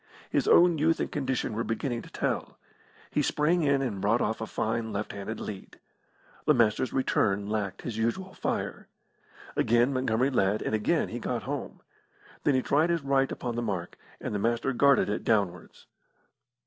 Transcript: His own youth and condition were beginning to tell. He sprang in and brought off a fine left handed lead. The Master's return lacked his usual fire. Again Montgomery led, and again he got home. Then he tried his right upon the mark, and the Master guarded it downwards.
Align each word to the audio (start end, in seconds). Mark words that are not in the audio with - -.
His 0.31 0.47
own 0.47 0.79
youth 0.79 0.99
and 0.99 1.11
condition 1.11 1.53
were 1.53 1.63
beginning 1.63 2.01
to 2.01 2.09
tell. 2.11 2.57
He 3.11 3.21
sprang 3.21 3.61
in 3.61 3.83
and 3.83 4.01
brought 4.01 4.19
off 4.19 4.41
a 4.41 4.47
fine 4.47 4.91
left 4.91 5.11
handed 5.11 5.39
lead. 5.39 5.79
The 6.47 6.55
Master's 6.55 6.91
return 6.91 7.45
lacked 7.47 7.83
his 7.83 7.99
usual 7.99 8.33
fire. 8.33 8.87
Again 9.55 9.93
Montgomery 9.93 10.31
led, 10.31 10.63
and 10.63 10.73
again 10.73 11.09
he 11.09 11.19
got 11.19 11.43
home. 11.43 11.81
Then 12.45 12.55
he 12.55 12.63
tried 12.63 12.89
his 12.89 13.03
right 13.03 13.31
upon 13.31 13.53
the 13.55 13.61
mark, 13.61 13.95
and 14.19 14.33
the 14.33 14.39
Master 14.39 14.73
guarded 14.73 15.07
it 15.07 15.23
downwards. 15.23 15.85